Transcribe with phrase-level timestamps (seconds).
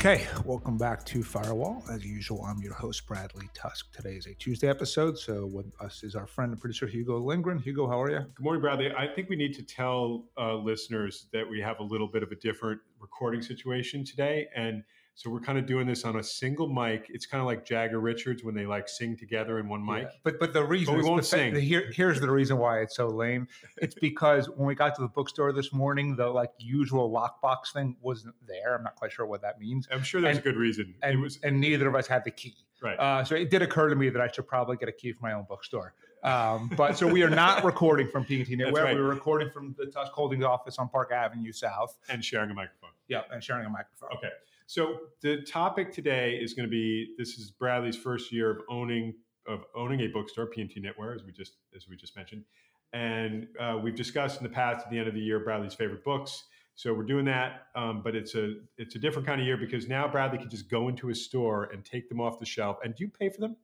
[0.00, 1.84] Okay, welcome back to Firewall.
[1.90, 3.92] As usual, I'm your host, Bradley Tusk.
[3.94, 7.58] Today is a Tuesday episode, so with us is our friend and producer, Hugo Lindgren.
[7.58, 8.20] Hugo, how are you?
[8.20, 8.90] Good morning, Bradley.
[8.96, 12.32] I think we need to tell uh, listeners that we have a little bit of
[12.32, 14.46] a different recording situation today.
[14.56, 14.84] And
[15.14, 17.06] so we're kind of doing this on a single mic.
[17.10, 20.04] It's kind of like Jagger Richards when they like sing together in one mic.
[20.04, 21.52] Yeah, But but the reason But we won't the sing.
[21.54, 23.46] the- here, here's the reason why it's so lame.
[23.78, 27.96] It's because when we got to the bookstore this morning, the like usual lockbox thing
[28.00, 28.74] wasn't there.
[28.76, 29.86] I'm not quite sure what that means.
[29.92, 30.94] I'm sure there's And- a good reason.
[31.02, 32.54] And, it was and neither of us had the key.
[32.82, 32.98] right.
[32.98, 35.20] Uh, so it did occur to me that I should probably get a key for
[35.22, 35.92] my own bookstore.
[36.22, 38.94] Um, but so we are not recording from P&T right.
[38.94, 41.96] We were recording from the Tusk Holdings office on Park Avenue South.
[42.10, 42.90] and sharing a microphone.
[43.08, 44.10] Yep, and sharing a microphone.
[44.16, 44.28] Okay.
[44.70, 49.14] So the topic today is going to be this is Bradley's first year of owning
[49.48, 52.44] of owning a bookstore, P&T Knitwear, as we just as we just mentioned,
[52.92, 56.04] and uh, we've discussed in the past at the end of the year Bradley's favorite
[56.04, 56.44] books.
[56.76, 59.88] So we're doing that, um, but it's a it's a different kind of year because
[59.88, 62.78] now Bradley can just go into a store and take them off the shelf.
[62.84, 63.56] And do you pay for them?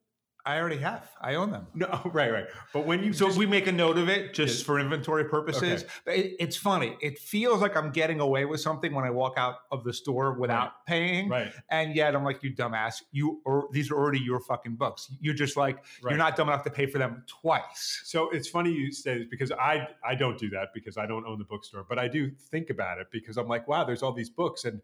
[0.47, 1.11] I already have.
[1.21, 1.67] I own them.
[1.75, 2.47] No, right, right.
[2.73, 5.83] But when you So just- we make a note of it just for inventory purposes.
[5.83, 5.91] Okay.
[6.05, 6.97] But it, it's funny.
[7.03, 10.39] It feels like I'm getting away with something when I walk out of the store
[10.39, 11.29] without paying.
[11.29, 13.03] right, And yet I'm like, you dumbass.
[13.11, 15.11] You or these are already your fucking books.
[15.21, 16.11] You're just like right.
[16.13, 18.03] you're not dumb enough to pay for them twice.
[18.05, 21.27] So it's funny you say this because I I don't do that because I don't
[21.27, 24.13] own the bookstore, but I do think about it because I'm like, wow, there's all
[24.13, 24.81] these books, and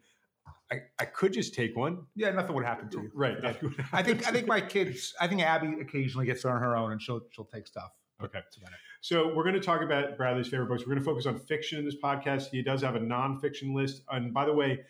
[0.70, 2.06] I, I could just take one.
[2.16, 3.10] Yeah, nothing would happen to you.
[3.14, 3.36] Right.
[3.42, 3.52] Yeah.
[3.92, 5.14] I think I think my kids.
[5.20, 7.90] I think Abby occasionally gets on her own and she'll she'll take stuff.
[8.22, 8.38] Okay.
[8.38, 8.78] That's about it.
[9.00, 10.82] So we're going to talk about Bradley's favorite books.
[10.82, 12.48] We're going to focus on fiction in this podcast.
[12.50, 14.80] He does have a nonfiction list, and by the way.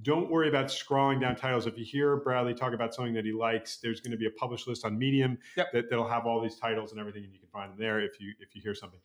[0.00, 1.66] Don't worry about scrolling down titles.
[1.66, 4.30] If you hear Bradley talk about something that he likes, there's going to be a
[4.30, 5.66] published list on Medium Yep.
[5.74, 8.18] that, that'll have all these titles and everything, and you can find them there if
[8.18, 9.00] you if you hear something.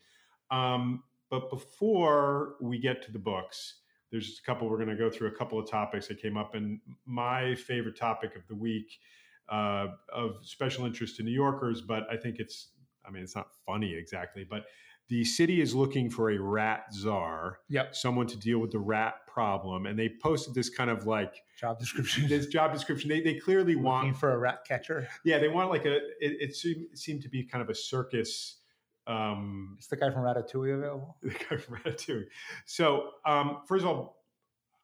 [0.50, 4.70] Um, but before we get to the books, there's just a couple.
[4.70, 7.98] We're going to go through a couple of topics that came up, and my favorite
[7.98, 9.00] topic of the week
[9.50, 12.70] uh, of special interest to New Yorkers, but I think it's.
[13.08, 14.66] I mean, it's not funny exactly, but
[15.08, 17.96] the city is looking for a rat czar, Yep.
[17.96, 21.80] someone to deal with the rat problem, and they posted this kind of like Job
[21.80, 22.28] description.
[22.28, 23.08] this job description.
[23.10, 25.08] They they clearly Looking want for a rat catcher.
[25.24, 25.96] yeah, they want like a.
[25.96, 28.57] It, it seemed, seemed to be kind of a circus.
[29.08, 31.16] Um, Is the guy from Ratatouille available?
[31.24, 32.26] the guy from Ratatouille.
[32.66, 34.18] So, um, first of all,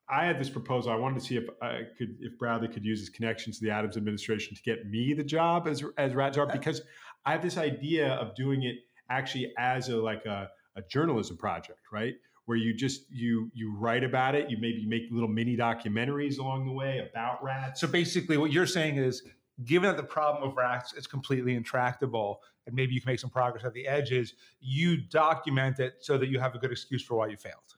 [0.10, 0.92] I had this proposal.
[0.92, 3.72] I wanted to see if I could, if Bradley could use his connections to the
[3.72, 6.82] Adams administration to get me the job as as rat czar, because
[7.26, 8.76] I have this idea of doing it
[9.10, 12.16] actually as a like a, a journalism project, right?
[12.46, 16.66] Where you just you you write about it, you maybe make little mini documentaries along
[16.66, 17.80] the way about rats.
[17.80, 19.24] So basically, what you're saying is,
[19.66, 23.30] given that the problem of rats is completely intractable, and maybe you can make some
[23.30, 27.16] progress at the edges, you document it so that you have a good excuse for
[27.16, 27.76] why you failed,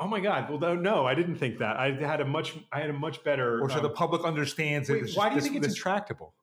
[0.00, 0.50] Oh my God!
[0.50, 1.76] Well, no, I didn't think that.
[1.76, 3.60] I had a much, I had a much better.
[3.62, 5.76] or so um, the public understands wait, this- why do you this- think it's this-
[5.76, 6.34] intractable?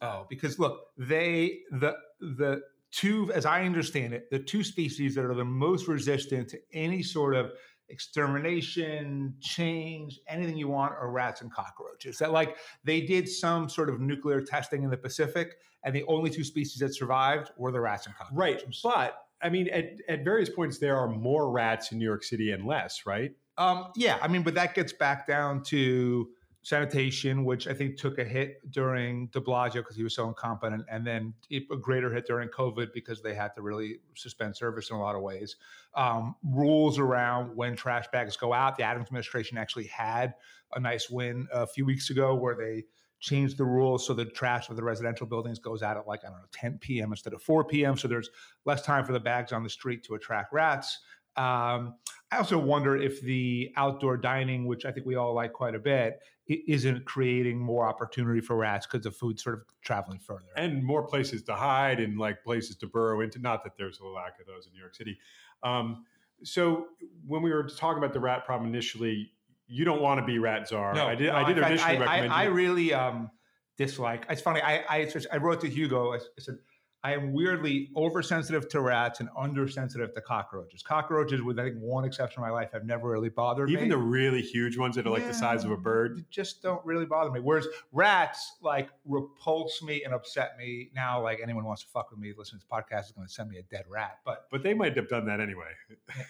[0.00, 2.60] Oh, because look, they the the
[2.90, 7.02] two, as I understand it, the two species that are the most resistant to any
[7.02, 7.52] sort of
[7.88, 12.18] extermination, change, anything you want or rats and cockroaches.
[12.18, 16.30] That like they did some sort of nuclear testing in the Pacific, and the only
[16.30, 18.82] two species that survived were the rats and cockroaches.
[18.84, 22.24] Right, but I mean, at, at various points, there are more rats in New York
[22.24, 23.32] City and less, right?
[23.56, 26.28] Um, yeah, I mean, but that gets back down to
[26.68, 30.84] sanitation, which I think took a hit during De Blasio because he was so incompetent,
[30.90, 34.96] and then a greater hit during COVID because they had to really suspend service in
[34.96, 35.56] a lot of ways.
[35.94, 38.76] Um, rules around when trash bags go out.
[38.76, 40.34] The Adams administration actually had
[40.74, 42.84] a nice win a few weeks ago where they
[43.18, 46.28] changed the rules so the trash of the residential buildings goes out at like I
[46.28, 47.12] don't know 10 p.m.
[47.12, 47.96] instead of 4 p.m.
[47.96, 48.28] So there's
[48.66, 50.98] less time for the bags on the street to attract rats.
[51.34, 51.94] Um,
[52.30, 55.78] I also wonder if the outdoor dining, which I think we all like quite a
[55.78, 60.48] bit, isn't creating more opportunity for rats because the food's sort of traveling further.
[60.56, 63.38] And more places to hide and like places to burrow into.
[63.38, 65.18] Not that there's a lack of those in New York City.
[65.62, 66.04] Um,
[66.44, 66.86] so
[67.26, 69.32] when we were talking about the rat problem initially,
[69.66, 70.94] you don't want to be rat czar.
[70.96, 71.28] I did.
[71.28, 72.32] no, I did in fact, initially I, recommend.
[72.32, 73.30] I, I really um,
[73.76, 74.26] dislike.
[74.30, 74.62] It's funny.
[74.62, 76.14] I I, I wrote to Hugo.
[76.14, 76.58] I said
[77.04, 80.82] I am weirdly oversensitive to rats and undersensitive to cockroaches.
[80.82, 83.86] Cockroaches, with I think one exception in my life, have never really bothered Even me.
[83.86, 86.24] Even the really huge ones that are like the size of a bird.
[86.28, 87.38] just don't really bother me.
[87.38, 90.90] Whereas rats like repulse me and upset me.
[90.94, 93.32] Now, like anyone wants to fuck with me, listen to this podcast is going to
[93.32, 94.18] send me a dead rat.
[94.24, 95.70] But But they might have done that anyway.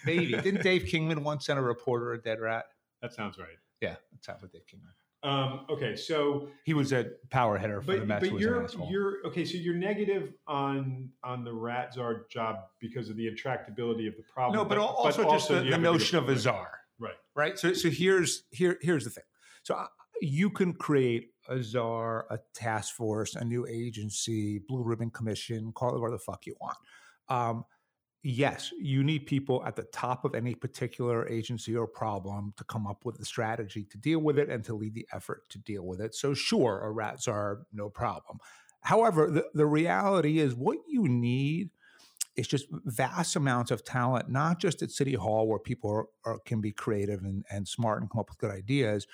[0.04, 2.66] maybe didn't Dave Kingman once send a reporter a dead rat?
[3.00, 3.56] That sounds right.
[3.80, 4.92] Yeah, that sounds like Dave Kingman.
[5.22, 8.20] Um, okay, so He was a power hitter for the but, Mets.
[8.20, 9.44] but who was an you're you're okay.
[9.44, 14.22] So you're negative on on the rat czar job because of the intractability of the
[14.32, 14.56] problem.
[14.56, 16.70] no, but, al- also just the, the notion of a czar.
[17.00, 17.14] Right.
[17.34, 17.58] right?
[17.58, 19.24] So, so here's here here's the thing.
[19.62, 19.84] So,
[20.20, 25.90] you can create a czar, a task force, a new agency, blue ribbon commission, call
[25.90, 26.76] it whatever the fuck you want.
[27.28, 27.64] Um,
[28.28, 32.86] yes, you need people at the top of any particular agency or problem to come
[32.86, 35.86] up with a strategy to deal with it and to lead the effort to deal
[35.86, 36.14] with it.
[36.14, 38.38] So, sure, a czar, no problem.
[38.82, 41.70] However, the, the reality is what you need
[42.36, 46.38] is just vast amounts of talent, not just at City Hall where people are, are,
[46.40, 49.06] can be creative and, and smart and come up with good ideas,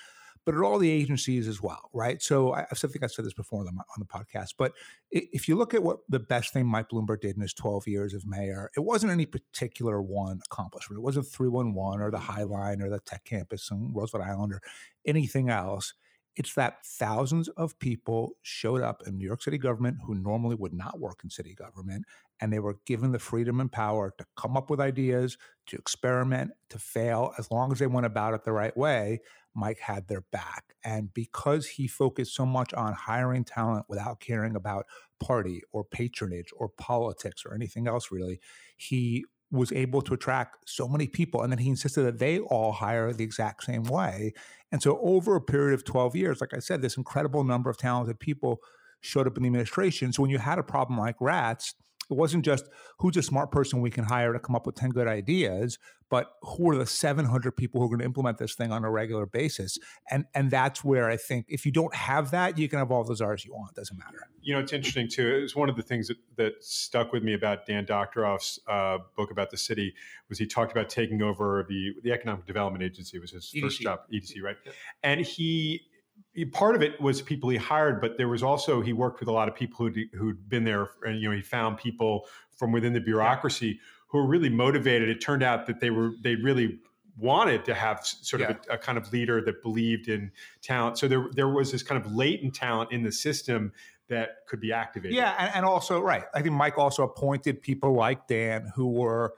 [0.44, 2.22] but at all the agencies as well, right?
[2.22, 4.72] So I, I think I said this before on the, on the podcast, but
[5.10, 8.14] if you look at what the best thing Mike Bloomberg did in his 12 years
[8.14, 10.98] of mayor, it wasn't any particular one accomplishment.
[10.98, 12.32] It wasn't 311 or the mm-hmm.
[12.32, 14.60] High Line or the Tech Campus in Roosevelt Island or
[15.06, 15.94] anything else.
[16.36, 20.74] It's that thousands of people showed up in New York City government who normally would
[20.74, 22.04] not work in city government,
[22.40, 25.36] and they were given the freedom and power to come up with ideas,
[25.66, 29.20] to experiment, to fail, as long as they went about it the right way.
[29.54, 30.74] Mike had their back.
[30.84, 34.86] And because he focused so much on hiring talent without caring about
[35.20, 38.40] party or patronage or politics or anything else, really,
[38.76, 41.42] he was able to attract so many people.
[41.42, 44.32] And then he insisted that they all hire the exact same way.
[44.72, 47.76] And so, over a period of 12 years, like I said, this incredible number of
[47.76, 48.58] talented people
[49.00, 50.12] showed up in the administration.
[50.12, 51.74] So, when you had a problem like rats,
[52.10, 52.68] it wasn't just
[52.98, 55.78] who's a smart person we can hire to come up with 10 good ideas
[56.10, 58.90] but who are the 700 people who are going to implement this thing on a
[58.90, 59.78] regular basis?
[60.10, 63.04] And and that's where i think if you don't have that you can have all
[63.04, 63.72] those r's you want.
[63.72, 64.28] It doesn't matter.
[64.40, 65.26] You know it's interesting too.
[65.26, 68.98] It was one of the things that, that stuck with me about dan doctoroff's uh,
[69.16, 69.94] book about the city
[70.28, 73.60] was he talked about taking over the the economic development agency was his EDC.
[73.60, 74.56] first job edc right?
[75.02, 75.82] And he
[76.52, 79.32] part of it was people he hired, but there was also he worked with a
[79.32, 82.26] lot of people who'd, who'd been there, and you know he found people
[82.56, 85.08] from within the bureaucracy who were really motivated.
[85.08, 86.78] It turned out that they were they really
[87.16, 90.32] wanted to have sort of a, a, kind of leader that believed in
[90.62, 90.98] talent.
[90.98, 93.72] So there there was this kind of latent talent in the system
[94.08, 95.16] that could be activated.
[95.16, 96.24] Yeah, and, and also right.
[96.34, 99.34] I think Mike also appointed people like Dan who were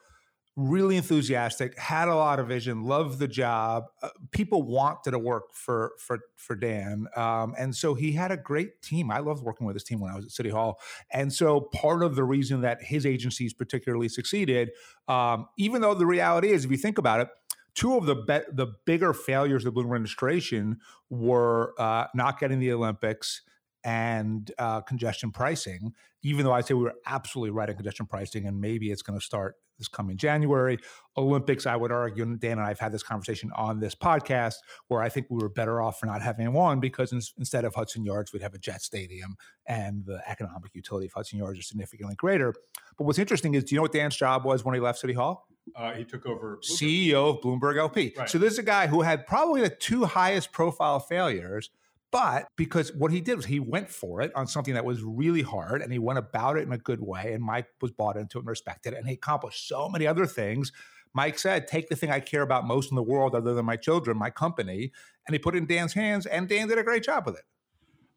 [0.56, 3.84] really enthusiastic, had a lot of vision, loved the job.
[4.02, 8.36] Uh, people wanted to work for for for Dan, um, and so he had a
[8.36, 9.10] great team.
[9.10, 10.80] I loved working with his team when I was at City Hall,
[11.10, 14.70] and so part of the reason that his agencies particularly succeeded,
[15.08, 17.28] um, even though the reality is, if you think about it.
[17.74, 20.78] Two of the be- the bigger failures of the Bloomberg administration
[21.10, 23.42] were uh, not getting the Olympics
[23.86, 25.94] and uh, congestion pricing.
[26.22, 29.18] Even though I say we were absolutely right on congestion pricing, and maybe it's going
[29.18, 30.78] to start this coming January.
[31.16, 34.54] Olympics, I would argue, and Dan and I have had this conversation on this podcast,
[34.88, 37.76] where I think we were better off for not having one because in, instead of
[37.76, 39.36] Hudson Yards, we'd have a jet stadium
[39.66, 42.54] and the economic utility of Hudson Yards is significantly greater.
[42.98, 45.12] But what's interesting is, do you know what Dan's job was when he left City
[45.12, 45.46] Hall?
[45.76, 47.12] Uh, he took over Bloomberg.
[47.12, 48.14] CEO of Bloomberg LP.
[48.16, 48.28] Right.
[48.28, 51.70] So this is a guy who had probably the two highest profile failures–
[52.12, 55.42] but because what he did was he went for it on something that was really
[55.42, 57.32] hard and he went about it in a good way.
[57.32, 58.98] And Mike was bought into it and respected it.
[58.98, 60.72] And he accomplished so many other things.
[61.14, 63.76] Mike said, take the thing I care about most in the world, other than my
[63.76, 64.92] children, my company.
[65.26, 67.44] And he put it in Dan's hands, and Dan did a great job with it.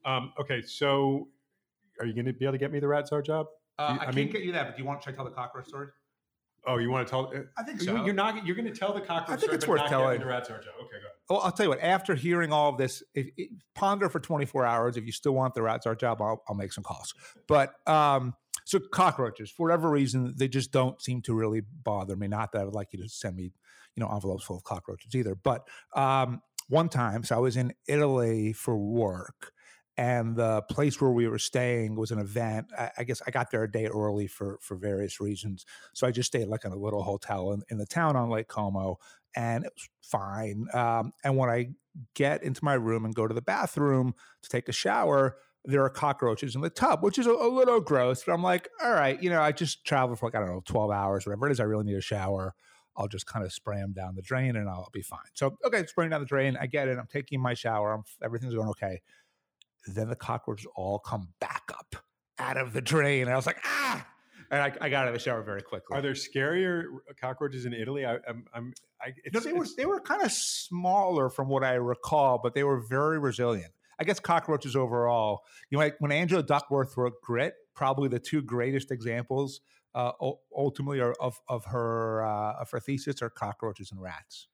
[0.05, 1.29] Um, okay, so
[1.99, 3.47] are you going to be able to get me the Rat Czar job?
[3.77, 5.03] Uh, I, I, can't mean, get you that, but do you want?
[5.03, 5.87] Should I tell the cockroach story?
[6.67, 7.33] Oh, you want to tell?
[7.57, 8.03] I think so.
[8.03, 8.45] You're not.
[8.45, 9.37] You're going to tell the cockroach.
[9.37, 10.19] I think it's worth telling.
[10.19, 10.73] The rat czar job.
[10.81, 11.08] Okay, go.
[11.29, 11.81] Well, I'll tell you what.
[11.81, 14.97] After hearing all of this, if, if, ponder for 24 hours.
[14.97, 17.13] If you still want the rat czar job, I'll, I'll make some calls.
[17.47, 18.33] But um,
[18.65, 22.27] so cockroaches, for whatever reason, they just don't seem to really bother me.
[22.27, 23.51] Not that I would like you to send me,
[23.95, 25.35] you know, envelopes full of cockroaches either.
[25.35, 29.53] But um, one time, so I was in Italy for work
[29.99, 32.67] and the place where we were staying was an event.
[32.77, 36.11] I, I, guess I got there a day early for for various reasons, so I
[36.11, 38.97] just stayed like in a little hotel in, in the town on Lake Como,
[39.35, 40.67] and it was fine.
[40.73, 41.71] Um, and when I
[42.15, 45.89] get into my room and go to the bathroom to take a shower, there are
[45.89, 48.23] cockroaches in the tub, which is a, a little gross.
[48.23, 50.63] But I'm like, all right, you know, I just traveled for like I don't know,
[50.63, 51.59] 12 hours, whatever it is.
[51.59, 52.55] I really need a shower.
[52.95, 55.19] I'll just kind of spray them down the drain and I'll be fine.
[55.33, 56.57] So, okay, spraying down the drain.
[56.59, 56.97] I get it.
[56.97, 57.93] I'm taking my shower.
[57.93, 59.01] I'm, everything's going okay
[59.87, 61.95] then the cockroaches all come back up
[62.37, 63.23] out of the drain.
[63.23, 64.05] And I was like, ah.
[64.51, 65.95] And I, I got out of the shower very quickly.
[65.95, 66.85] Are there scarier
[67.21, 68.05] cockroaches in Italy?
[68.05, 71.75] I, I'm, I'm I, no, they were they were kind of smaller from what I
[71.75, 73.71] recall, but they were very resilient.
[73.99, 75.41] I guess cockroaches overall.
[75.69, 79.61] You know, like when Angela Duckworth wrote Grit, probably the two greatest examples
[79.93, 80.11] uh,
[80.55, 84.47] ultimately are of of her uh, of her thesis are cockroaches and rats.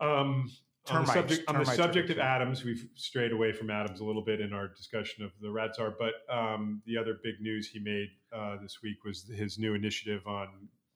[0.00, 0.50] Um,
[0.90, 4.24] on the subject, on the subject of Adams, we've strayed away from Adams a little
[4.24, 5.94] bit in our discussion of the rat czar.
[5.98, 10.26] But um, the other big news he made uh, this week was his new initiative
[10.26, 10.48] on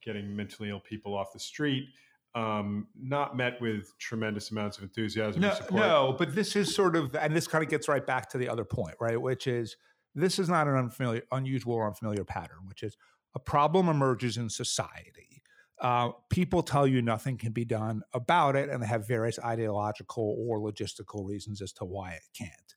[0.04, 1.88] getting mentally ill people off the street.
[2.36, 5.40] um, not met with tremendous amounts of enthusiasm.
[5.40, 8.38] No, no, but this is sort of, and this kind of gets right back to
[8.38, 9.20] the other point, right?
[9.20, 9.76] Which is
[10.14, 12.96] this is not an unfamiliar, unusual or unfamiliar pattern, which is
[13.34, 15.35] a problem emerges in society.
[15.80, 20.37] Uh, people tell you nothing can be done about it, and they have various ideological
[20.38, 22.75] or logistical reasons as to why it can't.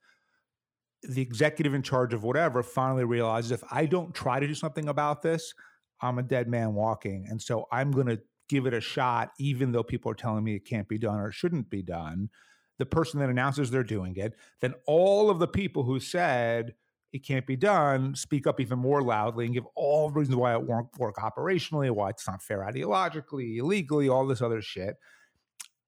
[1.03, 4.89] The executive in charge of whatever finally realizes if I don't try to do something
[4.89, 5.53] about this,
[6.01, 7.25] I'm a dead man walking.
[7.29, 10.55] And so I'm going to give it a shot, even though people are telling me
[10.55, 12.29] it can't be done or it shouldn't be done.
[12.79, 16.73] The person that announces they're doing it, then all of the people who said
[17.11, 20.53] it can't be done speak up even more loudly and give all the reasons why
[20.53, 24.95] it won't work operationally, why it's not fair ideologically, illegally, all this other shit.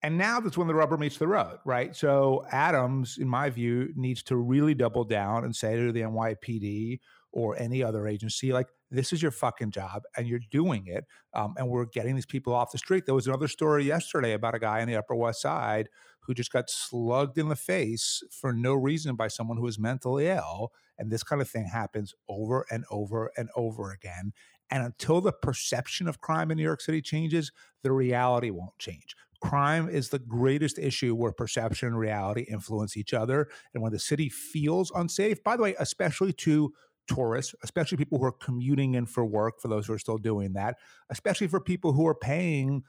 [0.03, 1.95] And now that's when the rubber meets the road, right?
[1.95, 6.99] So Adams, in my view, needs to really double down and say to the NYPD
[7.31, 11.05] or any other agency, like, this is your fucking job and you're doing it.
[11.33, 13.05] Um, and we're getting these people off the street.
[13.05, 15.87] There was another story yesterday about a guy on the Upper West Side
[16.21, 20.27] who just got slugged in the face for no reason by someone who is mentally
[20.27, 20.71] ill.
[20.97, 24.33] And this kind of thing happens over and over and over again.
[24.69, 27.51] And until the perception of crime in New York City changes,
[27.83, 29.15] the reality won't change.
[29.41, 33.49] Crime is the greatest issue where perception and reality influence each other.
[33.73, 36.71] And when the city feels unsafe, by the way, especially to
[37.07, 40.53] tourists, especially people who are commuting in for work, for those who are still doing
[40.53, 40.77] that,
[41.09, 42.83] especially for people who are paying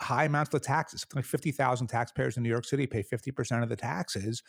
[0.00, 1.06] high amounts of taxes.
[1.14, 4.42] Like 50,000 taxpayers in New York City pay 50% of the taxes.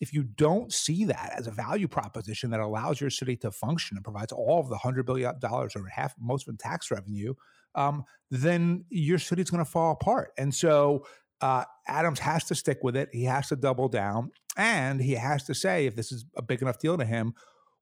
[0.00, 3.96] If you don't see that as a value proposition that allows your city to function
[3.96, 7.34] and provides all of the $100 billion or half, most of the tax revenue,
[7.74, 10.32] um, then your city's going to fall apart.
[10.38, 11.04] And so
[11.40, 13.08] uh, Adams has to stick with it.
[13.12, 14.30] He has to double down.
[14.56, 17.34] And he has to say, if this is a big enough deal to him,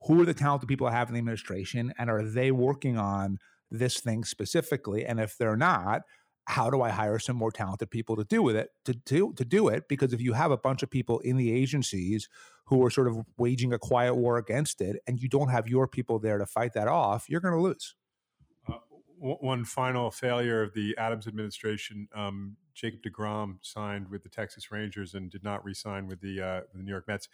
[0.03, 3.39] who are the talented people I have in the administration and are they working on
[3.71, 5.05] this thing specifically?
[5.05, 6.03] And if they're not,
[6.47, 9.45] how do I hire some more talented people to do with it to do to
[9.45, 9.89] do it?
[9.89, 12.29] Because if you have a bunch of people in the agencies
[12.67, 15.87] who are sort of waging a quiet war against it, and you don't have your
[15.87, 17.95] people there to fight that off, you're going to lose.
[18.69, 18.79] Uh,
[19.19, 25.15] one final failure of the Adams administration: um, Jacob Degrom signed with the Texas Rangers
[25.15, 27.29] and did not re-sign with the uh, the New York Mets.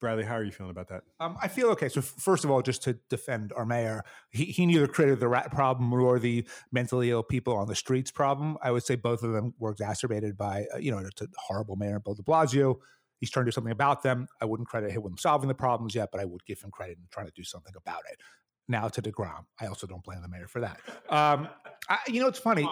[0.00, 1.04] Bradley, how are you feeling about that?
[1.20, 1.88] Um, I feel okay.
[1.88, 5.50] So, first of all, just to defend our mayor, he, he neither created the rat
[5.50, 8.58] problem nor the mentally ill people on the streets problem.
[8.62, 11.76] I would say both of them were exacerbated by, uh, you know, it's a horrible
[11.76, 12.76] mayor, Bill de Blasio.
[13.20, 14.26] He's trying to do something about them.
[14.42, 16.98] I wouldn't credit him with solving the problems yet, but I would give him credit
[16.98, 18.20] in trying to do something about it.
[18.68, 19.46] Now to DeGrom.
[19.58, 20.80] I also don't blame the mayor for that.
[21.08, 21.48] Um,
[21.88, 22.68] I, you know, it's funny.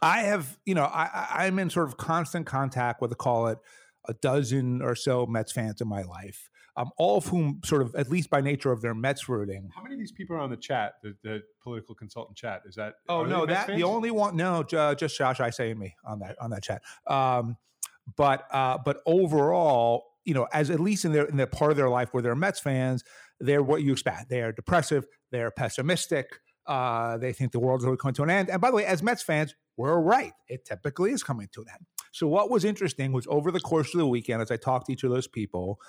[0.00, 3.58] I have, you know, I, I'm in sort of constant contact with, the call it,
[4.06, 7.94] a dozen or so Mets fans in my life, um, all of whom sort of,
[7.94, 9.70] at least by nature of their Mets rooting.
[9.74, 12.62] How many of these people are on the chat, the, the political consultant chat?
[12.66, 12.94] Is that?
[13.08, 14.36] Oh no, that the only one.
[14.36, 16.82] No, uh, just Josh Isay and me on that on that chat.
[17.06, 17.56] Um,
[18.16, 21.76] but uh, but overall, you know, as at least in their in their part of
[21.76, 23.02] their life where they're Mets fans,
[23.40, 24.30] they're what you expect.
[24.30, 25.06] They are depressive.
[25.30, 26.26] They're pessimistic.
[26.66, 28.50] Uh, they think the world's really coming to an end.
[28.50, 30.32] And by the way, as Mets fans, we're right.
[30.48, 31.86] It typically is coming to an end.
[32.12, 34.92] So what was interesting was over the course of the weekend, as I talked to
[34.92, 35.80] each of those people,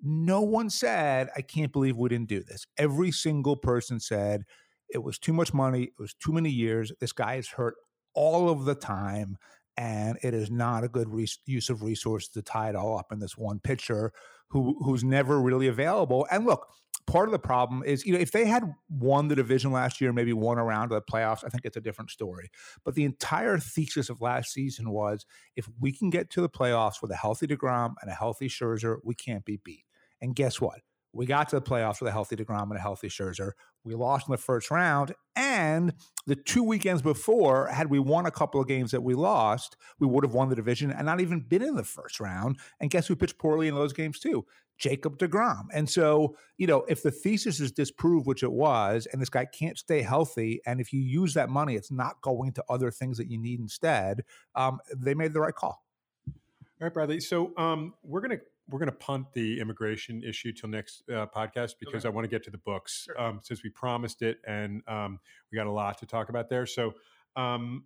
[0.00, 2.66] no one said, I can't believe we didn't do this.
[2.76, 4.42] Every single person said
[4.88, 6.92] it was too much money, it was too many years.
[7.00, 7.74] This guy is hurt
[8.14, 9.36] all of the time.
[9.78, 13.10] And it is not a good re- use of resources to tie it all up
[13.10, 14.12] in this one pitcher
[14.50, 16.26] who who's never really available.
[16.30, 16.66] And look,
[17.06, 20.12] part of the problem is, you know, if they had won the division last year,
[20.12, 22.50] maybe won a round of the playoffs, I think it's a different story.
[22.84, 27.02] But the entire thesis of last season was if we can get to the playoffs
[27.02, 29.84] with a healthy DeGrom and a healthy Scherzer, we can't be beat.
[30.20, 30.80] And guess what?
[31.12, 33.52] We got to the playoffs with a healthy DeGrom and a healthy Scherzer.
[33.84, 35.14] We lost in the first round.
[35.36, 35.92] And
[36.26, 40.06] the two weekends before, had we won a couple of games that we lost, we
[40.06, 42.58] would have won the division and not even been in the first round.
[42.80, 44.46] And guess who pitched poorly in those games too?
[44.78, 45.66] Jacob DeGrom.
[45.72, 49.44] And so, you know, if the thesis is disproved, which it was, and this guy
[49.44, 53.18] can't stay healthy, and if you use that money, it's not going to other things
[53.18, 54.22] that you need instead,
[54.54, 55.84] um, they made the right call.
[56.26, 57.20] All right, Bradley.
[57.20, 61.26] So um, we're going to we're going to punt the immigration issue till next uh,
[61.26, 62.08] podcast because okay.
[62.08, 63.20] I want to get to the books sure.
[63.20, 66.66] um, since we promised it and um, we got a lot to talk about there.
[66.66, 66.94] So
[67.36, 67.84] um,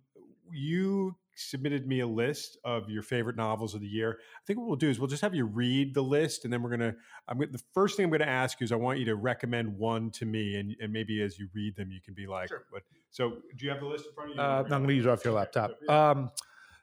[0.51, 4.17] you submitted me a list of your favorite novels of the year.
[4.19, 6.61] I think what we'll do is we'll just have you read the list, and then
[6.63, 6.95] we're gonna.
[7.27, 10.09] I'm the first thing I'm gonna ask you is I want you to recommend one
[10.11, 12.65] to me, and and maybe as you read them, you can be like, sure.
[12.71, 14.41] "What?" So, do you have the list in front of you?
[14.41, 15.71] Uh, I'm gonna use it off your laptop.
[15.87, 16.31] Um,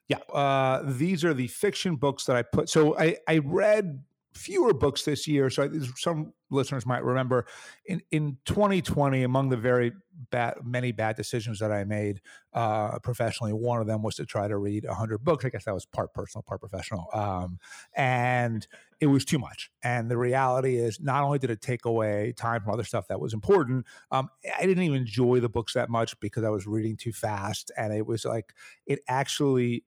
[0.08, 2.68] yeah, uh, these are the fiction books that I put.
[2.68, 4.02] So I, I read
[4.34, 5.48] fewer books this year.
[5.48, 7.46] So some listeners might remember
[7.86, 9.92] in, in 2020, among the very
[10.30, 12.20] bad, many bad decisions that I made
[12.52, 15.44] uh, professionally, one of them was to try to read 100 books.
[15.44, 17.08] I guess that was part personal, part professional.
[17.12, 17.58] Um,
[17.94, 18.66] and
[19.00, 19.70] it was too much.
[19.82, 23.20] And the reality is, not only did it take away time from other stuff that
[23.20, 26.96] was important, um, I didn't even enjoy the books that much because I was reading
[26.96, 27.70] too fast.
[27.76, 28.54] And it was like,
[28.86, 29.84] it actually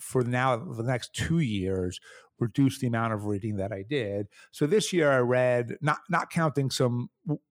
[0.00, 2.00] for now the next two years
[2.40, 4.26] reduce the amount of reading that I did.
[4.50, 7.10] So this year I read, not not counting some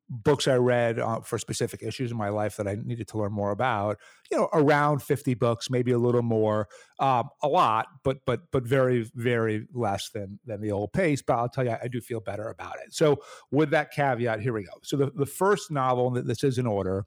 [0.10, 3.32] books I read uh, for specific issues in my life that I needed to learn
[3.32, 3.98] more about.
[4.32, 6.68] You know, around fifty books, maybe a little more,
[7.00, 11.22] um, a lot, but but but very very less than than the old pace.
[11.22, 12.94] But I'll tell you, I, I do feel better about it.
[12.94, 13.18] So
[13.52, 14.74] with that caveat, here we go.
[14.84, 17.06] So the the first novel that this is in order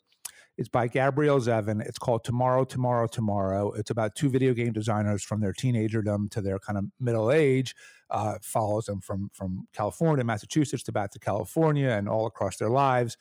[0.58, 1.84] it's by Gabrielle Zevin.
[1.84, 3.72] It's called Tomorrow, Tomorrow, Tomorrow.
[3.72, 7.74] It's about two video game designers from their teenagerdom to their kind of middle age.
[8.10, 12.68] Uh, follows them from from California, Massachusetts to back to California and all across their
[12.68, 13.16] lives.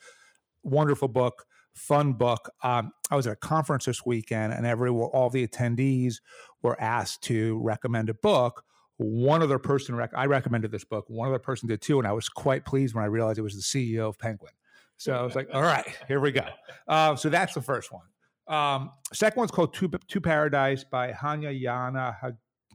[0.62, 2.50] Wonderful book, fun book.
[2.62, 6.16] Um, I was at a conference this weekend, and every all the attendees
[6.62, 8.64] were asked to recommend a book
[9.02, 11.06] one other person rec- I recommended this book.
[11.08, 13.54] One other person did too, and I was quite pleased when I realized it was
[13.54, 13.60] the
[13.96, 14.52] CEO of Penguin.
[15.02, 16.46] So I was like, all right, here we go.
[16.86, 18.04] Uh, so that's the first one.
[18.46, 22.14] Um, second one's called To, To Paradise by Hanya Yana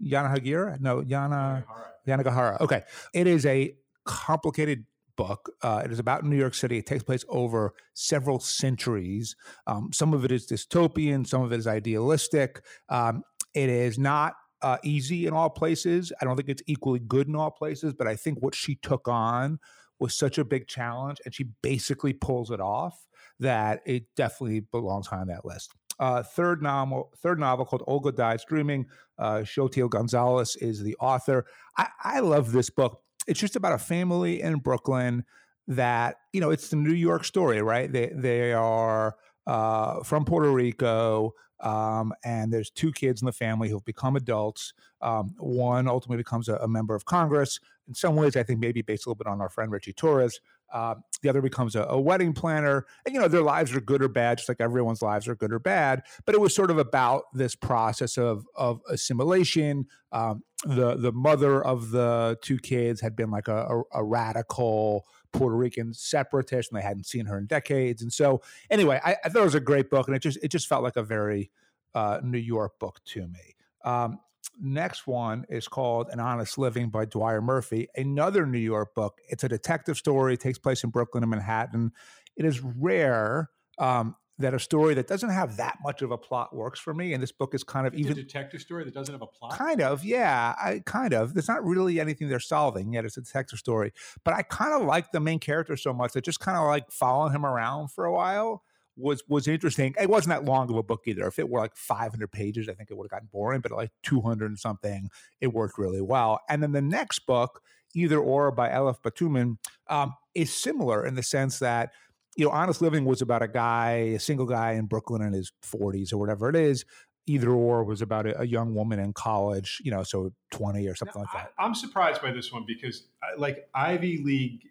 [0.03, 0.77] Yana Hagira.
[0.81, 1.63] No, Yana
[2.05, 2.59] Yana Gahara.
[2.59, 5.49] Okay, it is a complicated book.
[5.61, 6.77] Uh, it is about New York City.
[6.77, 9.37] It takes place over several centuries.
[9.65, 11.25] Um, some of it is dystopian.
[11.25, 12.61] Some of it is idealistic.
[12.89, 16.11] Um, it is not uh, easy in all places.
[16.21, 19.07] I don't think it's equally good in all places, but I think what she took
[19.07, 19.59] on
[19.99, 23.07] was such a big challenge, and she basically pulls it off
[23.39, 25.71] that it definitely belongs high on that list.
[25.99, 28.85] Uh, third novel, third novel called Olga Dies Dreaming.
[29.17, 31.45] Uh, Xochitl Gonzalez is the author.
[31.77, 33.01] I, I love this book.
[33.27, 35.25] It's just about a family in Brooklyn
[35.67, 37.91] that you know it's the New York story, right?
[37.91, 39.15] They they are
[39.47, 41.33] uh, from Puerto Rico.
[41.59, 44.73] Um, and there's two kids in the family who've become adults.
[45.01, 47.59] Um, one ultimately becomes a, a, member of Congress.
[47.87, 50.39] In some ways, I think maybe based a little bit on our friend Richie Torres.
[50.71, 52.85] Uh, the other becomes a, a, wedding planner.
[53.05, 55.53] And, you know, their lives are good or bad, just like everyone's lives are good
[55.53, 56.03] or bad.
[56.25, 59.85] But it was sort of about this process of, of assimilation.
[60.11, 65.05] Um, the, the mother of the two kids had been like a, a, a radical
[65.31, 68.01] Puerto Rican separatist, and they hadn't seen her in decades.
[68.01, 70.49] And so, anyway, I, I thought it was a great book, and it just it
[70.49, 71.51] just felt like a very
[71.95, 73.55] uh, New York book to me.
[73.83, 74.19] Um,
[74.59, 79.19] next one is called An Honest Living by Dwyer Murphy, another New York book.
[79.29, 80.35] It's a detective story.
[80.35, 81.91] It takes place in Brooklyn and Manhattan.
[82.35, 86.55] It is rare um, that a story that doesn't have that much of a plot
[86.55, 87.13] works for me.
[87.13, 89.27] And this book is kind of it's even a detective story that doesn't have a
[89.27, 89.57] plot.
[89.57, 90.53] Kind of, yeah.
[90.61, 91.33] I kind of.
[91.33, 93.05] There's not really anything they're solving yet.
[93.05, 96.23] It's a detective story, but I kind of like the main character so much that
[96.23, 98.63] just kind of like following him around for a while
[98.97, 99.95] was was interesting.
[99.99, 101.27] It wasn't that long of a book either.
[101.27, 103.61] If it were like 500 pages, I think it would have gotten boring.
[103.61, 106.41] But like 200 and something, it worked really well.
[106.49, 107.61] And then the next book,
[107.95, 109.57] Either or by Elif Batuman,
[109.87, 111.91] um, is similar in the sense that
[112.37, 115.51] you know, Honest Living was about a guy, a single guy in Brooklyn in his
[115.65, 116.85] 40s or whatever it is.
[117.25, 120.95] Either or was about a, a young woman in college, you know, so 20 or
[120.95, 121.51] something now, like that.
[121.57, 123.07] I, am surprised by this one because,
[123.37, 124.61] like, Ivy League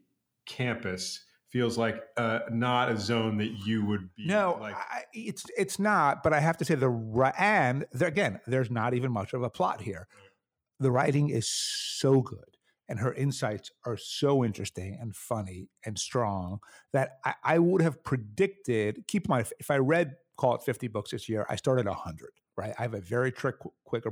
[0.46, 1.25] campus
[1.56, 4.26] feels like uh, not a zone that you would be.
[4.26, 4.74] No, like.
[4.74, 6.22] I, it's it's not.
[6.22, 9.48] But I have to say the and there, again, there's not even much of a
[9.48, 10.06] plot here.
[10.80, 16.58] The writing is so good and her insights are so interesting and funny and strong
[16.92, 19.04] that I, I, would have predicted.
[19.08, 21.86] Keep in mind, if, if, I read call it fifty books this year, I started
[21.86, 22.32] hundred.
[22.56, 24.04] Right, I have a very trick, quick,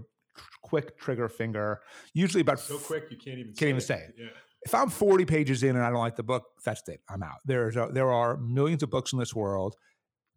[0.63, 1.81] quick trigger finger.
[2.15, 3.83] Usually about so quick you can't even can't say even it.
[3.83, 4.15] say it.
[4.19, 4.29] Yeah.
[4.65, 7.01] If I'm 40 pages in and I don't like the book, that's it.
[7.09, 7.39] I'm out.
[7.45, 9.77] There's a, there are millions of books in this world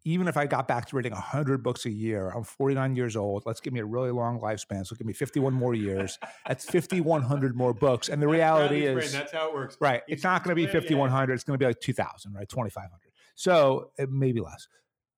[0.04, 3.42] even if I got back to reading 100 books a year, I'm 49 years old.
[3.44, 4.86] Let's give me a really long lifespan.
[4.86, 6.18] So give me 51 more years.
[6.46, 8.08] That's 5,100 more books.
[8.08, 9.76] And the reality is, brain, that's how it works.
[9.80, 10.02] Right.
[10.08, 11.34] It's, it's not going to be 5,100.
[11.34, 12.48] It's going to be like 2,000, right?
[12.48, 12.90] 2,500.
[13.34, 14.68] So uh, it may be less.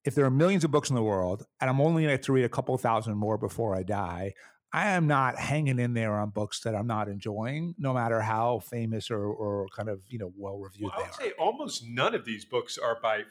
[0.05, 2.23] If there are millions of books in the world and I'm only going to have
[2.23, 4.35] to read a couple thousand more before I die,
[4.73, 8.61] I am not hanging in there on books that I'm not enjoying, no matter how
[8.61, 11.85] famous or, or kind of you know well reviewed well, they I would say almost
[11.89, 13.23] none of these books are by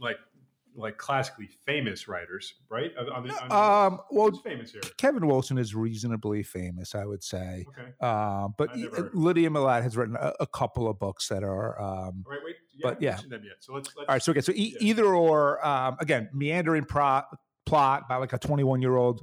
[0.00, 0.18] like
[0.76, 2.90] like classically famous writers, right?
[2.96, 4.82] On the, on um, well, famous here.
[4.96, 7.64] Kevin Wilson is reasonably famous, I would say.
[7.68, 7.90] Okay.
[8.00, 8.76] Uh, but
[9.14, 11.80] Lydia Millet has written a, a, couple of books that are.
[11.80, 12.56] Um, right, wait.
[12.76, 13.16] Yeah, but yeah.
[13.28, 13.56] Them yet.
[13.60, 14.22] So let's, let's, All right.
[14.22, 14.40] So okay.
[14.40, 14.88] So e- yeah.
[14.88, 15.64] either or.
[15.64, 17.22] Um, again, meandering pro-
[17.66, 19.22] plot by like a 21 year old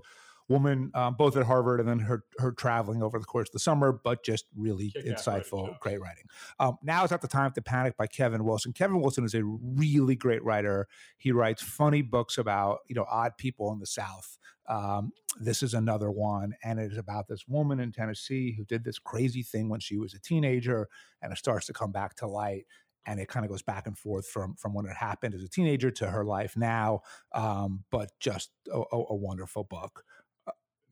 [0.51, 3.59] woman, um, both at Harvard and then her her traveling over the course of the
[3.59, 6.25] summer, but just really insightful, writing great writing.
[6.59, 8.73] Um, now is not the time to panic by Kevin Wilson.
[8.73, 10.87] Kevin Wilson is a really great writer.
[11.17, 14.37] He writes funny books about you know odd people in the South.
[14.67, 18.83] Um, this is another one, and it is about this woman in Tennessee who did
[18.83, 20.87] this crazy thing when she was a teenager,
[21.21, 22.65] and it starts to come back to light.
[23.07, 25.49] And it kind of goes back and forth from from when it happened as a
[25.49, 27.01] teenager to her life now.
[27.33, 30.03] Um, but just a, a, a wonderful book.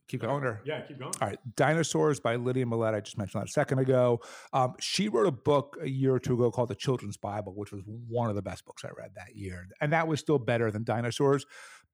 [0.09, 1.13] Keep going, or Yeah, keep going.
[1.21, 2.95] all right, Dinosaurs by Lydia Millet.
[2.95, 4.19] I just mentioned that a second ago.
[4.51, 7.71] Um, she wrote a book a year or two ago called The Children's Bible, which
[7.71, 9.67] was one of the best books I read that year.
[9.79, 11.45] And that was still better than Dinosaurs.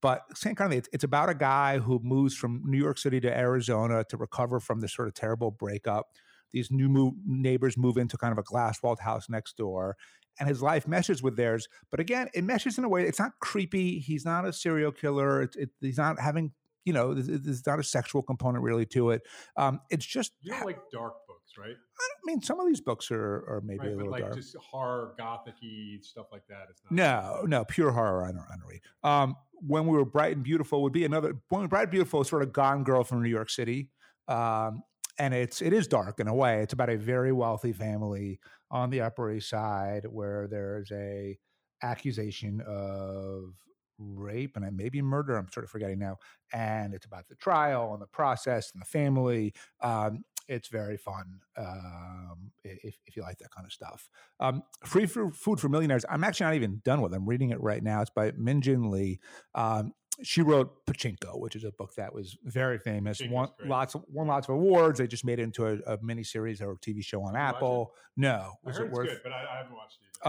[0.01, 0.80] But same kind of thing.
[0.80, 4.60] It's, it's about a guy who moves from New York City to Arizona to recover
[4.60, 6.08] from this sort of terrible breakup.
[6.51, 9.97] These new move, neighbors move into kind of a glass walled house next door.
[10.39, 11.67] And his life meshes with theirs.
[11.91, 13.99] But again, it meshes in a way, it's not creepy.
[13.99, 15.41] He's not a serial killer.
[15.41, 16.51] It, it, he's not having
[16.86, 19.24] you know, there's, not a sexual component really to it.
[19.58, 21.76] Um, it's just, You don't like dark books, right?
[21.76, 24.36] I mean, some of these books are, are maybe right, a little like dark.
[24.36, 26.67] just horror, gothicy stuff like that.
[26.69, 26.91] It's not.
[26.91, 28.24] No, no, pure horror.
[28.24, 28.82] I don't, I don't read.
[29.04, 31.36] Um, when we were bright and beautiful would be another.
[31.50, 33.89] When we were bright and beautiful is sort of Gone Girl from New York City,
[34.28, 34.84] um,
[35.17, 36.62] and it's it is dark in a way.
[36.62, 41.38] It's about a very wealthy family on the Upper East Side where there's a
[41.82, 43.54] accusation of
[43.98, 45.36] rape and maybe murder.
[45.38, 46.18] I'm sort of forgetting now.
[46.54, 49.54] And it's about the trial and the process and the family.
[49.82, 54.10] Um, it's very fun um, if, if you like that kind of stuff.
[54.40, 56.06] Um, Free for Food for Millionaires.
[56.08, 57.14] I'm actually not even done with.
[57.14, 57.16] it.
[57.16, 58.02] I'm reading it right now.
[58.02, 59.20] It's by Min Jin Lee.
[59.56, 63.20] Um, she wrote Pachinko, which is a book that was very famous.
[63.22, 63.70] Pachinko's Won great.
[63.70, 65.00] lots of won lots of awards.
[65.00, 67.36] They just made it into a, a mini series or a TV show on?
[67.36, 67.94] Apple.
[68.16, 69.10] No, was it it's worth?
[69.10, 70.28] good, but I, I haven't watched it.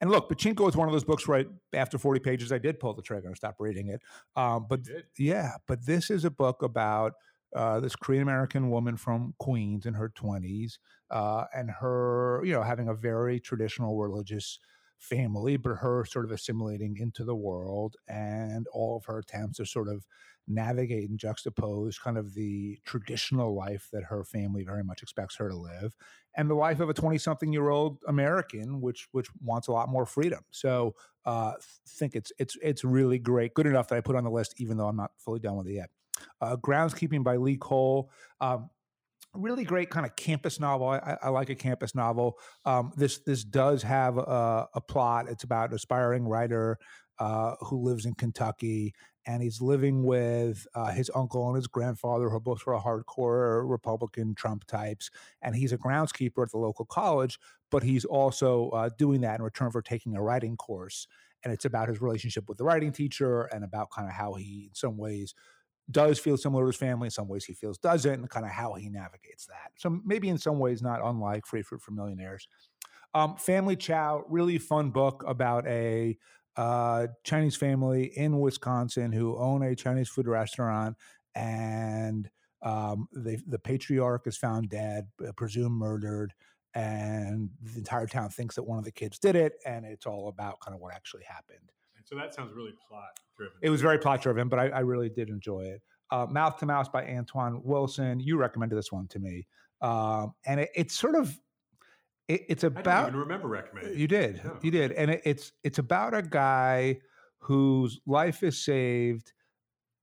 [0.00, 2.78] And look, Pachinko is one of those books where I, after 40 pages, I did
[2.78, 4.00] pull the trigger and stop reading it.
[4.36, 4.80] Um, but
[5.18, 7.14] yeah, but this is a book about
[7.54, 10.78] uh, this Korean American woman from Queens in her 20s
[11.10, 14.58] uh, and her, you know, having a very traditional religious
[14.98, 19.66] family, but her sort of assimilating into the world and all of her attempts to
[19.66, 20.06] sort of
[20.48, 25.48] navigate and juxtapose kind of the traditional life that her family very much expects her
[25.48, 25.94] to live
[26.38, 29.88] and the life of a 20 something year old American, which which wants a lot
[29.88, 30.40] more freedom.
[30.50, 30.94] So
[31.26, 31.52] uh,
[31.98, 34.78] think it's it's it's really great, good enough that I put on the list, even
[34.78, 35.90] though I'm not fully done with it yet.
[36.40, 38.10] Uh, Groundskeeping by Lee Cole.
[38.40, 38.70] Um,
[39.34, 40.88] really great kind of campus novel.
[40.88, 42.38] I, I like a campus novel.
[42.64, 45.26] Um, this this does have a, a plot.
[45.28, 46.78] It's about an aspiring writer
[47.18, 48.94] uh, who lives in Kentucky,
[49.26, 54.34] and he's living with uh, his uncle and his grandfather, who both were hardcore Republican
[54.34, 55.10] Trump types.
[55.42, 57.38] And he's a groundskeeper at the local college,
[57.70, 61.06] but he's also uh, doing that in return for taking a writing course.
[61.44, 64.66] And it's about his relationship with the writing teacher and about kind of how he,
[64.68, 65.34] in some ways,
[65.90, 67.06] does feel similar to his family.
[67.06, 69.72] In some ways, he feels doesn't, and kind of how he navigates that.
[69.76, 72.48] So maybe in some ways, not unlike Free Fruit for Millionaires.
[73.14, 76.18] Um, family Chao, really fun book about a
[76.58, 80.96] uh, Chinese family in Wisconsin who own a Chinese food restaurant,
[81.36, 82.28] and
[82.62, 86.34] um, they, the patriarch is found dead, presumed murdered,
[86.74, 90.28] and the entire town thinks that one of the kids did it, and it's all
[90.28, 91.70] about kind of what actually happened.
[91.96, 93.04] And so that sounds really plot
[93.36, 93.56] driven.
[93.62, 95.82] It was very plot driven, but I, I really did enjoy it.
[96.10, 98.18] Uh, Mouth to Mouth by Antoine Wilson.
[98.18, 99.46] You recommended this one to me,
[99.80, 101.38] um, and it, it's sort of
[102.28, 103.98] it, it's I about even remember recommending.
[103.98, 104.58] you did No.
[104.62, 106.98] you did, and it, it's it's about a guy
[107.40, 109.32] whose life is saved.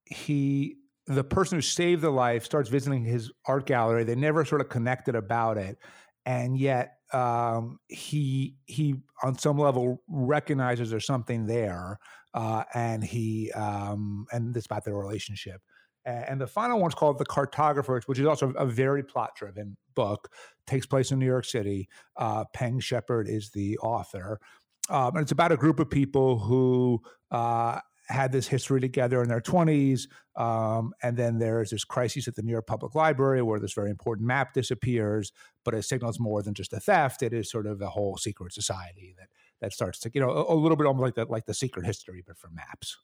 [0.04, 4.04] He the person who saved the life starts visiting his art gallery.
[4.04, 5.78] They never sort of connected about it,
[6.24, 11.98] and yet um, he he on some level recognizes there's something there,
[12.34, 15.60] uh, and he um, and it's about their relationship.
[16.06, 20.30] And the final one's called The Cartographers, which is also a very plot driven book.
[20.66, 21.88] Takes place in New York City.
[22.16, 24.40] Uh, Peng Shepherd is the author.
[24.88, 29.28] Um, and it's about a group of people who uh, had this history together in
[29.28, 30.02] their 20s.
[30.36, 33.90] Um, and then there's this crisis at the New York Public Library where this very
[33.90, 35.32] important map disappears,
[35.64, 37.24] but it signals more than just a theft.
[37.24, 39.28] It is sort of a whole secret society that
[39.60, 41.86] that starts to, you know, a, a little bit almost like the, like the secret
[41.86, 42.98] history, but for maps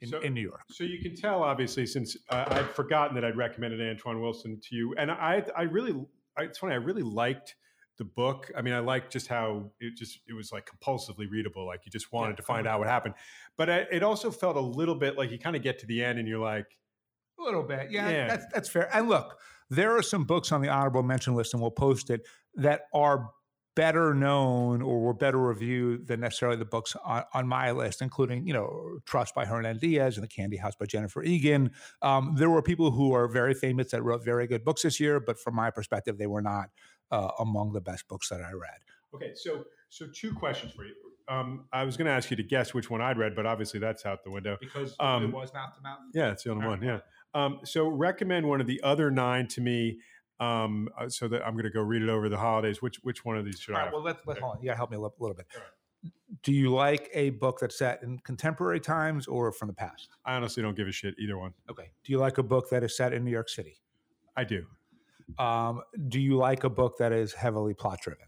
[0.00, 0.62] in, So- in New York.
[0.70, 4.74] So you can tell, obviously, since uh, I'd forgotten that I'd recommended Antoine Wilson to
[4.76, 5.92] you, and I, I really,
[6.36, 7.56] I, it's funny, I really liked
[7.98, 8.50] the book.
[8.56, 11.66] I mean, I liked just how it just, it was like compulsively readable.
[11.66, 13.14] Like you just wanted Yeah, to find out what happened,
[13.56, 16.04] but I, it also felt a little bit like you kind of get to the
[16.04, 16.66] end and you're like,
[17.40, 18.28] A little bit, yeah, Yeah.
[18.28, 18.88] That's that's fair.
[18.94, 22.20] And look, there are some books on the honorable mention list, and we'll post it
[22.54, 23.30] that are
[23.78, 28.44] better known or were better reviewed than necessarily the books on, on my list, including,
[28.44, 31.70] you know, Trust by Hernan Diaz and The Candy House by Jennifer Egan.
[32.02, 35.20] Um, there were people who are very famous that wrote very good books this year,
[35.20, 36.70] but from my perspective, they were not
[37.12, 38.80] uh, among the best books that I read.
[39.14, 40.94] Okay, so so two questions for you.
[41.28, 43.78] Um, I was going to ask you to guess which one I'd read, but obviously
[43.78, 44.56] that's out the window.
[44.58, 45.98] Because Um, it was mouth to mouth.
[46.14, 46.80] Yeah, it's the only All one.
[46.80, 47.00] right.
[47.34, 47.44] Yeah.
[47.44, 50.00] Um, so recommend one of the other nine to me.
[50.40, 52.80] Um, uh, so that I'm going to go read it over the holidays.
[52.80, 53.84] Which which one of these should All I?
[53.84, 54.62] right, well, let's, let's hold on.
[54.62, 55.46] You got to help me a little, little bit.
[56.44, 60.10] Do you like a book that's set in contemporary times or from the past?
[60.24, 61.54] I honestly don't give a shit either one.
[61.68, 61.90] Okay.
[62.04, 63.80] Do you like a book that is set in New York City?
[64.36, 64.64] I do.
[65.38, 68.26] Um, do you like a book that is heavily plot driven?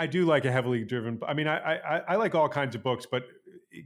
[0.00, 1.20] I do like a heavily driven.
[1.26, 3.24] I mean, I, I I like all kinds of books, but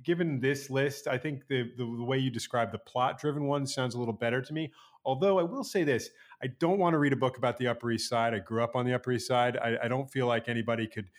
[0.03, 3.67] given this list, I think the the, the way you describe the plot driven one
[3.67, 4.73] sounds a little better to me.
[5.05, 6.11] Although I will say this,
[6.43, 8.35] I don't want to read a book about the Upper East Side.
[8.35, 9.57] I grew up on the Upper East Side.
[9.57, 11.11] I, I don't feel like anybody could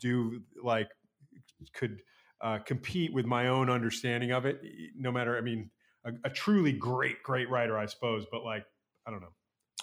[0.00, 0.90] do like
[1.72, 2.00] could
[2.40, 4.60] uh, compete with my own understanding of it.
[4.96, 5.70] No matter, I mean,
[6.04, 8.64] a, a truly great great writer, I suppose, but like
[9.06, 9.32] I don't know.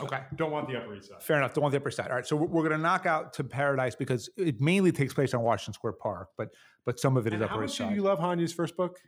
[0.02, 0.20] Okay.
[0.36, 1.24] Don't want the Upper East Side.
[1.24, 1.54] Fair enough.
[1.54, 2.10] Don't want the upper side.
[2.10, 2.26] All right.
[2.28, 5.74] So we're, going to knock out to Paradise because it mainly takes place on Washington
[5.74, 6.50] Square Park, but
[6.86, 7.96] but some of it is And how Upper much East did Side.
[7.96, 9.00] you love Hanya's first book?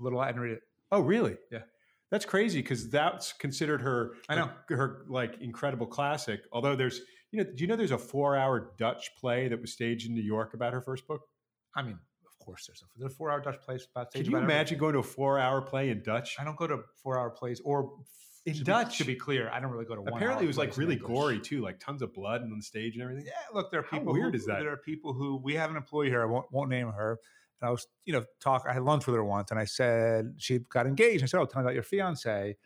[0.00, 0.62] A little I didn't read it.
[0.90, 1.36] Oh, really?
[1.52, 1.60] Yeah.
[2.10, 4.14] That's crazy because that's considered her.
[4.30, 4.50] I know.
[4.70, 6.40] her, her, like incredible classic.
[6.52, 10.08] Although there's, you know, do you know there's a four-hour Dutch play that was staged
[10.08, 11.20] in New York about her first book?
[11.76, 14.26] I mean, of course, there's a, there's a four hour Dutch play about Can stage
[14.26, 14.56] you about everything.
[14.56, 16.36] imagine going to a four-hour play in Dutch?
[16.40, 17.92] I don't go to four hour plays or
[18.50, 18.98] In to Dutch.
[18.98, 20.12] Be, to be clear, I don't really go to one.
[20.14, 23.02] Apparently, it was like really gory too, like tons of blood on the stage and
[23.02, 23.24] everything.
[23.26, 24.12] Yeah, look, there are How people.
[24.12, 24.60] weird who, is that?
[24.60, 26.22] There are people who we have an employee here.
[26.22, 27.18] I won't, won't name her.
[27.60, 28.64] And I was, you know, talk.
[28.68, 31.22] I had lunch with her once, and I said she got engaged.
[31.22, 32.56] I said, "Oh, tell me about your fiance."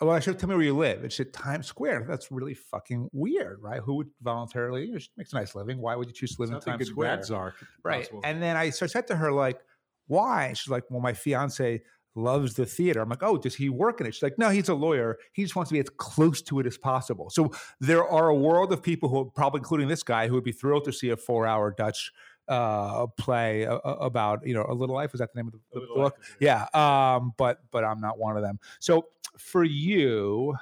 [0.00, 2.54] Well, I said, "Tell me where you live." And she said, "Times Square." That's really
[2.54, 3.80] fucking weird, right?
[3.80, 4.86] Who would voluntarily?
[4.86, 5.78] You know, she makes a nice living.
[5.78, 7.22] Why would you choose to live in Sounds like Times Square?
[7.24, 8.22] czar, right possible.
[8.24, 9.60] and then i so I said to her like
[10.06, 11.82] why she's like well my fiance
[12.14, 13.00] loves the theater.
[13.00, 14.14] I'm like oh does he work in it?
[14.14, 15.18] She's like no he's a lawyer.
[15.32, 17.30] He just wants to be as close to it as possible.
[17.30, 20.52] So there are a world of people who probably including this guy who would be
[20.52, 22.12] thrilled to see a four hour dutch
[22.48, 25.12] uh play uh, uh, about you know a little life.
[25.12, 26.16] Was that the name of the, the book?
[26.18, 26.66] Life yeah.
[26.74, 28.58] Um but but i'm not one of them.
[28.80, 29.06] So
[29.38, 30.54] for you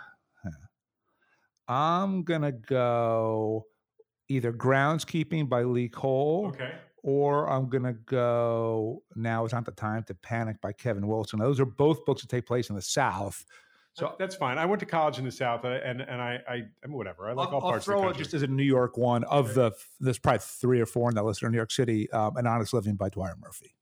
[1.69, 3.67] i'm gonna go
[4.29, 6.75] either groundskeeping by lee cole Okay.
[7.03, 11.39] Or I'm gonna go now is not the time to panic by Kevin Wilson.
[11.39, 13.45] Those are both books that take place in the South.
[13.95, 14.59] So that's fine.
[14.59, 17.29] I went to college in the South, and and I, I, I mean, whatever.
[17.29, 18.97] I like I'll, all I'll parts of throw the it just as a New York
[18.97, 19.55] one of Okay.
[19.55, 22.09] the there's probably three or four in that list are New York City.
[22.13, 23.75] Um, An Honest Living by Dwyer Murphy.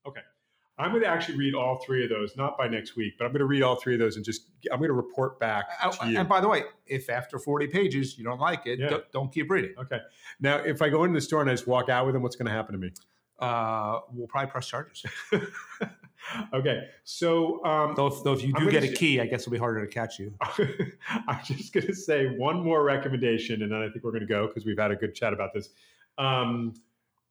[0.79, 3.31] I'm going to actually read all three of those, not by next week, but I'm
[3.31, 6.07] going to read all three of those and just I'm going to report back to
[6.07, 6.17] you.
[6.17, 8.89] Oh, and by the way, if after 40 pages you don't like it, Yeah.
[8.89, 9.73] don't, don't keep reading.
[9.79, 9.99] okay.
[10.39, 12.35] Now, if I go into the store and I just walk out with them, what's
[12.35, 12.91] going to happen to me?
[13.39, 15.03] Uh, we'll probably press charges.
[16.53, 16.87] okay.
[17.03, 19.57] So um, Though, if- though if you do get a key, I guess it'll be
[19.57, 20.33] harder to catch you.
[21.27, 24.27] I'm just going to say one more recommendation, and then I think we're going to
[24.27, 25.69] go because we've had a good chat about this.
[26.17, 26.73] Um,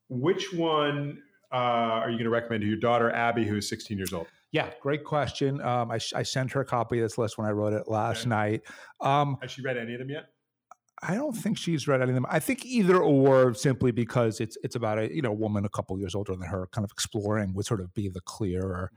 [0.08, 3.96] which one uh, are you going to recommend to your daughter, Abby, who is 16
[3.96, 4.26] years old?
[4.52, 5.60] Yeah, great question.
[5.60, 8.20] Um, I, I sent her a copy of this list when I wrote it last
[8.20, 8.28] Okay.
[8.30, 8.62] night.
[9.00, 10.26] Um, Has she read any of them yet?
[11.02, 12.24] I don't think she's read any of them.
[12.28, 15.98] I think either or, simply because it's it's about a you know woman a couple
[15.98, 18.90] years older than her, kind of exploring would sort of be the clearer,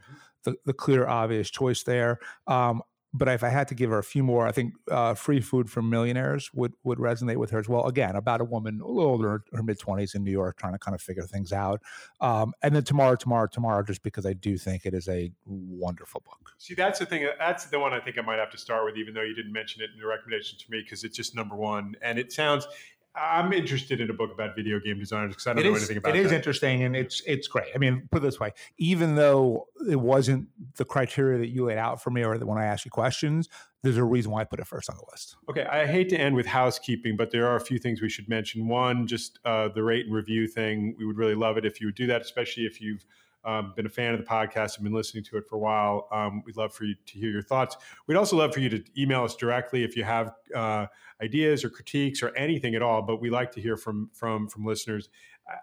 [0.46, 2.20] the, the clear obvious choice there.
[2.48, 2.82] Um,
[3.14, 5.70] but if I had to give her a few more, I think uh, "Free Food
[5.70, 7.86] for Millionaires" would would resonate with her as well.
[7.88, 10.80] Again, about a woman a little older, her mid twenties in New York, trying to
[10.80, 11.82] kind of figure things out.
[12.22, 16.22] Um, and then "Tomorrow, Tomorrow, Tomorrow," just because I do think it is a wonderful
[16.24, 16.52] book.
[16.60, 17.28] See, that's the thing.
[17.40, 19.54] That's the one I think I might have to start with, even though you didn't
[19.54, 21.96] mention it in the recommendation to me, because it's just number one.
[22.02, 22.68] And it sounds,
[23.16, 25.82] I'm interested in a book about video game designers because I don't It know is,
[25.84, 26.20] anything about it.
[26.20, 27.68] it is interesting and it's it's great.
[27.74, 31.78] I mean, put it this way: even though it wasn't the criteria that you laid
[31.78, 33.50] out for me, or that when I asked you questions,
[33.84, 35.36] there's a reason why I put it first on the list.
[35.50, 38.30] Okay, I hate to end with housekeeping, but there are a few things we should
[38.30, 38.68] mention.
[38.68, 40.96] One, just uh, the rate and review thing.
[40.98, 43.06] We would really love it if you would do that, especially if you've
[43.46, 46.08] um, been a fan of the podcast and been listening to it for a while.
[46.12, 47.78] Um, we'd love for you to hear your thoughts.
[48.08, 50.88] We'd also love for you to email us directly if you have uh,
[51.22, 53.02] ideas or critiques or anything at all.
[53.02, 55.10] But we like to hear from from from listeners.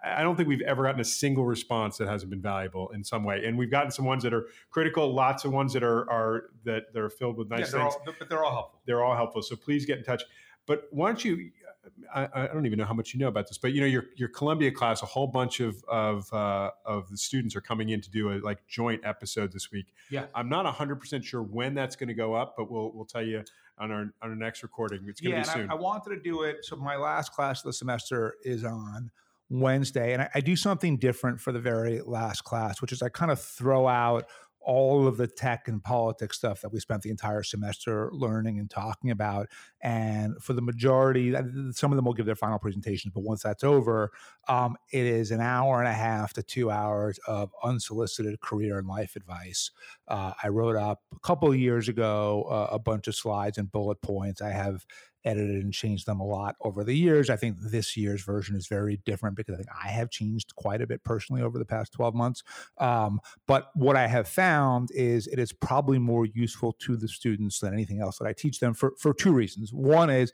[0.03, 3.03] I I don't think we've ever gotten a single response that hasn't been valuable in
[3.03, 6.09] some way, and we've gotten some ones that are critical, lots of ones that are
[6.09, 8.81] are that that are filled with nice they're things all, but they're all helpful.
[8.85, 9.41] they're all helpful.
[9.41, 10.23] So please get in touch.
[10.65, 11.51] But why don't you?
[12.13, 14.05] I, I don't even know how much you know about this, but you know your
[14.15, 18.01] your Columbia class, a whole bunch of of uh, of the students are coming in
[18.01, 19.87] to do a like joint episode this week.
[20.09, 20.25] Yeah.
[20.35, 23.23] I'm not 100 percent sure when that's going to go up, but we'll we'll tell
[23.23, 23.43] you
[23.77, 25.05] on our on our next recording.
[25.07, 25.69] It's going to Yeah, be soon.
[25.69, 26.63] I, I wanted to do it.
[26.63, 29.11] So my last class of the semester is on
[29.49, 33.09] Wednesday, and I, I do something different for the very last class, which is I
[33.09, 34.25] kind of throw out
[34.67, 38.69] all of the tech and politics stuff that we spent the entire semester learning and
[38.69, 39.47] talking about.
[39.79, 41.31] And for the majority,
[41.71, 44.11] some of them will give their final presentations, but once that's over,
[44.49, 48.89] um, it is an hour and a half to two hours of unsolicited career and
[48.89, 49.71] life advice.
[50.09, 53.71] Uh, I wrote up a couple of years ago uh, a bunch of slides and
[53.71, 54.41] bullet points.
[54.41, 54.85] I have
[55.27, 57.29] edited and changed them a lot over the years.
[57.29, 60.81] I think this year's version is very different because I think I have changed quite
[60.81, 62.43] a bit personally over the past 12 months.
[62.77, 67.59] Um, but what I have found is it is probably more useful to the students
[67.59, 69.73] than anything else that I teach them for, for two reasons.
[69.73, 70.31] One is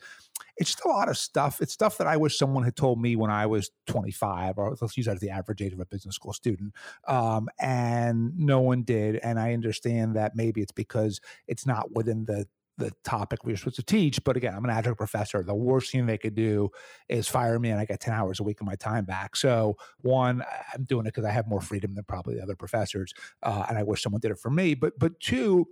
[0.57, 1.61] it's just a lot of stuff.
[1.61, 4.95] It's stuff that I wish someone had told me when I was 25, or let's
[4.95, 6.73] use that as the average age of a business school student.
[7.07, 9.15] Um, and no one did.
[9.17, 12.45] And I understand that maybe it's because it's not within the
[12.77, 14.23] the topic we are supposed to teach.
[14.23, 15.43] But again, I'm an adjunct professor.
[15.43, 16.69] The worst thing they could do
[17.07, 19.35] is fire me and I get 10 hours a week of my time back.
[19.35, 23.13] So, one, I'm doing it because I have more freedom than probably the other professors.
[23.41, 24.73] Uh, and I wish someone did it for me.
[24.73, 25.67] But, but two,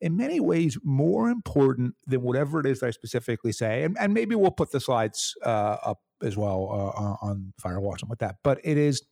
[0.00, 3.84] in many ways, more important than whatever it is that I specifically say.
[3.84, 8.10] And, and maybe we'll put the slides uh, up as well uh, on Firewall and
[8.10, 8.36] with that.
[8.42, 9.02] But it is,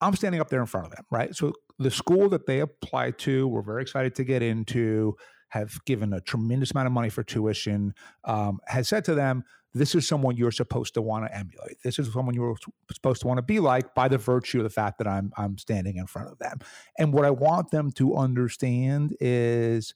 [0.00, 1.34] I'm standing up there in front of them, right?
[1.34, 5.16] So, the school that they apply to, we're very excited to get into
[5.50, 9.94] have given a tremendous amount of money for tuition, um, has said to them, this
[9.94, 11.76] is someone you're supposed to want to emulate.
[11.84, 12.56] This is someone you're
[12.92, 15.58] supposed to want to be like by the virtue of the fact that I'm I'm
[15.58, 16.58] standing in front of them.
[16.98, 19.94] And what I want them to understand is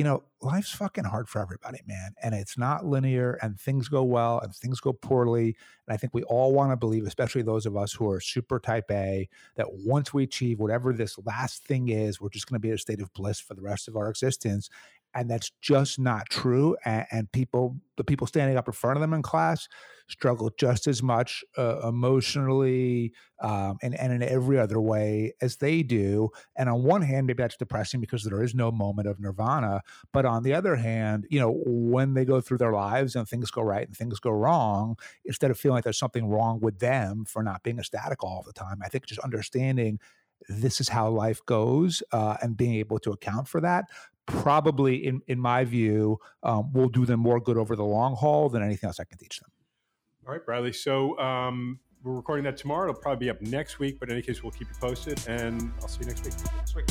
[0.00, 2.14] you know, life's fucking hard for everybody, man.
[2.22, 5.54] And it's not linear and things go well and things go poorly.
[5.86, 8.58] And I think we all want to believe, especially those of us who are super
[8.58, 12.60] type A, that once we achieve whatever this last thing is, we're just going to
[12.60, 14.70] be in a state of bliss for the rest of our existence
[15.14, 19.00] and that's just not true and, and, people the people standing up in front of
[19.00, 19.68] them in class
[20.08, 25.82] struggle just as much uh, emotionally um, and, and in every other way as they
[25.82, 29.82] do and on one hand maybe that's depressing because there is no moment of nirvana
[30.12, 33.50] but on the other hand you know when they go through their lives and things
[33.50, 37.24] go right and things go wrong instead of feeling like there's something wrong with them
[37.24, 39.98] for not being ecstatic all the time i think just understanding
[40.48, 43.84] this is how life goes uh, and being able to account for that
[44.26, 48.48] probably, in, in my view, um, will do them more good over the long haul
[48.48, 49.50] than anything else I can teach them.
[50.26, 50.72] All right, Bradley.
[50.72, 52.90] So um, we're recording that tomorrow.
[52.90, 55.72] It'll probably be up next week, but in any case, we'll keep you posted, and
[55.80, 56.34] I'll see you next week.
[56.56, 56.86] Next week.